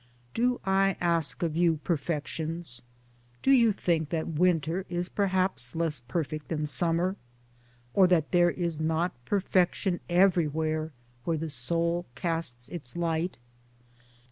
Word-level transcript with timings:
Do 0.33 0.59
I 0.65 0.97
ask 0.99 1.43
of 1.43 1.55
you 1.55 1.77
perfections? 1.83 2.81
do 3.43 3.51
you 3.51 3.71
think 3.71 4.09
that 4.09 4.29
Winter 4.29 4.83
is 4.89 5.09
perhaps 5.09 5.75
less 5.75 5.99
perfect 5.99 6.47
than 6.47 6.65
Summer? 6.65 7.17
or 7.93 8.07
that 8.07 8.31
there 8.31 8.49
is 8.49 8.79
not 8.79 9.13
perfection 9.25 9.99
everywhere, 10.09 10.91
where 11.23 11.37
the 11.37 11.51
soul 11.51 12.07
casts 12.15 12.67
its 12.67 12.95
light? 12.95 13.37